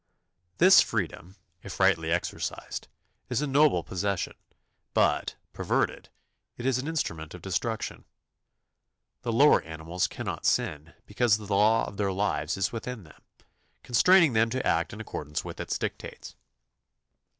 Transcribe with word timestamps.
This 0.57 0.81
freedom, 0.81 1.35
if 1.61 1.79
rightly 1.79 2.11
exercised, 2.11 2.87
is 3.29 3.43
a 3.43 3.45
noble 3.45 3.83
possession, 3.83 4.33
but, 4.95 5.35
perverted, 5.53 6.09
it 6.57 6.65
is 6.65 6.79
an 6.79 6.87
instrument 6.87 7.35
of 7.35 7.43
destruction. 7.43 8.05
The 9.21 9.31
lower 9.31 9.61
animals 9.61 10.07
cannot 10.07 10.43
sin 10.47 10.95
because 11.05 11.37
the 11.37 11.45
law 11.45 11.85
of 11.85 11.97
their 11.97 12.11
lives 12.11 12.57
is 12.57 12.71
within 12.71 13.03
them, 13.03 13.21
constraining 13.83 14.33
them 14.33 14.49
to 14.49 14.65
act 14.65 14.91
in 14.91 14.99
accordance 14.99 15.45
with 15.45 15.59
its 15.59 15.77
dictates. 15.77 16.35